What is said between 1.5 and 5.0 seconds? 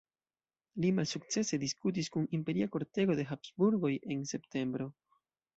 diskutis kun Imperia Kortego de Habsburgoj en septembro.